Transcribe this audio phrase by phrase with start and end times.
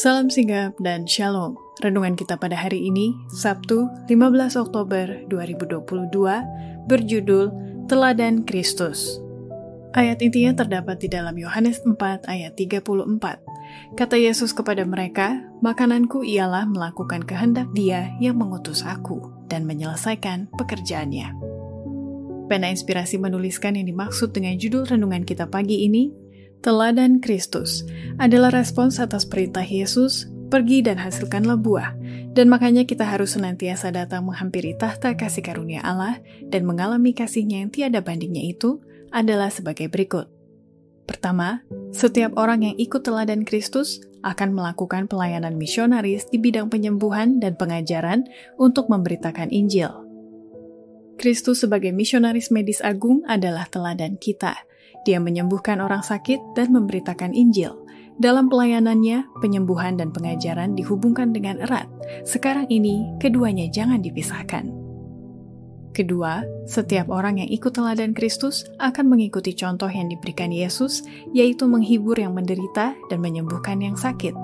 [0.00, 1.60] Salam sigap dan shalom.
[1.84, 7.52] Renungan kita pada hari ini, Sabtu 15 Oktober 2022, berjudul
[7.84, 9.20] Teladan Kristus.
[9.92, 12.00] Ayat intinya terdapat di dalam Yohanes 4
[12.32, 13.44] ayat 34.
[14.00, 19.20] Kata Yesus kepada mereka, makananku ialah melakukan kehendak dia yang mengutus aku
[19.52, 21.28] dan menyelesaikan pekerjaannya.
[22.48, 26.29] Pena Inspirasi menuliskan yang dimaksud dengan judul renungan kita pagi ini,
[26.60, 27.88] Teladan Kristus
[28.20, 31.96] adalah respons atas perintah Yesus, pergi dan hasilkanlah buah,
[32.36, 36.20] dan makanya kita harus senantiasa datang menghampiri tahta kasih karunia Allah
[36.52, 38.76] dan mengalami kasihnya yang tiada bandingnya itu
[39.08, 40.28] adalah sebagai berikut.
[41.08, 41.64] Pertama,
[41.96, 48.28] setiap orang yang ikut teladan Kristus akan melakukan pelayanan misionaris di bidang penyembuhan dan pengajaran
[48.60, 49.96] untuk memberitakan Injil.
[51.16, 54.60] Kristus sebagai misionaris medis agung adalah teladan kita–
[55.04, 57.76] dia menyembuhkan orang sakit dan memberitakan Injil.
[58.20, 61.88] Dalam pelayanannya, penyembuhan dan pengajaran dihubungkan dengan erat.
[62.28, 64.68] Sekarang ini, keduanya jangan dipisahkan.
[65.90, 71.02] Kedua, setiap orang yang ikut teladan Kristus akan mengikuti contoh yang diberikan Yesus,
[71.34, 74.36] yaitu menghibur yang menderita dan menyembuhkan yang sakit.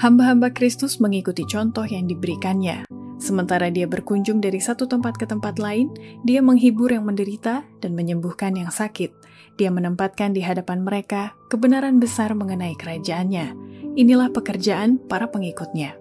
[0.00, 2.88] Hamba-hamba Kristus mengikuti contoh yang diberikannya.
[3.22, 5.94] Sementara dia berkunjung dari satu tempat ke tempat lain,
[6.26, 9.14] dia menghibur yang menderita dan menyembuhkan yang sakit.
[9.54, 13.54] Dia menempatkan di hadapan mereka kebenaran besar mengenai kerajaannya.
[13.94, 15.94] Inilah pekerjaan para pengikutnya.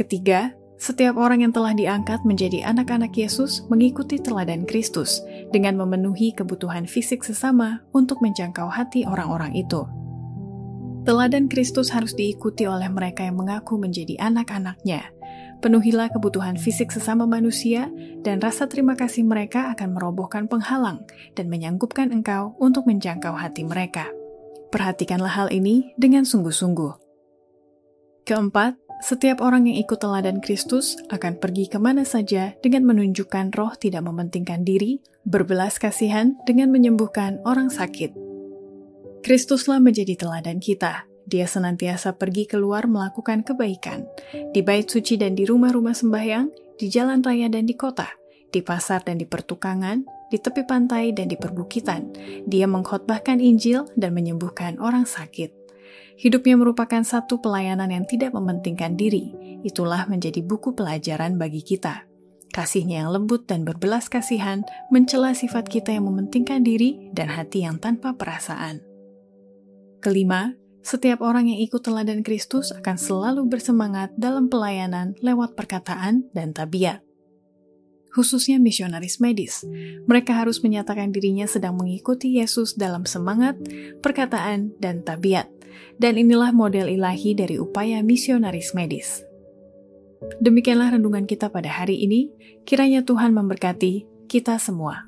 [0.00, 5.20] Ketiga, setiap orang yang telah diangkat menjadi anak-anak Yesus mengikuti teladan Kristus
[5.52, 9.84] dengan memenuhi kebutuhan fisik sesama untuk menjangkau hati orang-orang itu.
[11.04, 15.08] Teladan Kristus harus diikuti oleh mereka yang mengaku menjadi anak-anaknya,
[15.58, 17.90] Penuhilah kebutuhan fisik sesama manusia,
[18.22, 21.02] dan rasa terima kasih mereka akan merobohkan penghalang
[21.34, 24.06] dan menyanggupkan engkau untuk menjangkau hati mereka.
[24.70, 26.92] Perhatikanlah hal ini dengan sungguh-sungguh.
[28.22, 33.74] Keempat, setiap orang yang ikut teladan Kristus akan pergi ke mana saja dengan menunjukkan roh
[33.74, 38.14] tidak mementingkan diri, berbelas kasihan dengan menyembuhkan orang sakit.
[39.26, 44.08] Kristuslah menjadi teladan kita, dia senantiasa pergi keluar melakukan kebaikan,
[44.56, 46.48] di bait suci dan di rumah-rumah sembahyang,
[46.80, 48.08] di jalan raya dan di kota,
[48.48, 52.16] di pasar dan di pertukangan, di tepi pantai dan di perbukitan.
[52.48, 55.52] Dia mengkhotbahkan Injil dan menyembuhkan orang sakit.
[56.18, 59.30] Hidupnya merupakan satu pelayanan yang tidak mementingkan diri.
[59.62, 62.08] Itulah menjadi buku pelajaran bagi kita.
[62.48, 67.78] Kasihnya yang lembut dan berbelas kasihan mencela sifat kita yang mementingkan diri dan hati yang
[67.78, 68.82] tanpa perasaan.
[70.02, 76.54] Kelima, setiap orang yang ikut teladan Kristus akan selalu bersemangat dalam pelayanan lewat perkataan dan
[76.54, 77.02] tabiat.
[78.08, 79.62] Khususnya misionaris medis,
[80.08, 83.60] mereka harus menyatakan dirinya sedang mengikuti Yesus dalam semangat,
[84.00, 85.46] perkataan, dan tabiat.
[85.98, 89.22] Dan inilah model ilahi dari upaya misionaris medis.
[90.42, 92.30] Demikianlah renungan kita pada hari ini.
[92.66, 95.07] Kiranya Tuhan memberkati kita semua.